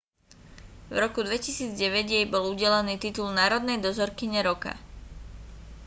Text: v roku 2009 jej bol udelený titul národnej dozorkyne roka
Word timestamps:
v 0.89 0.95
roku 1.03 1.19
2009 1.27 1.77
jej 2.15 2.25
bol 2.33 2.43
udelený 2.57 2.95
titul 3.03 3.27
národnej 3.39 3.77
dozorkyne 3.85 4.39
roka 4.49 4.73